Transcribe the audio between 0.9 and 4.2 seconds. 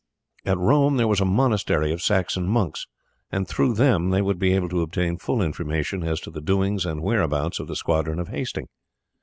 there was a monastery of Saxon monks, and through them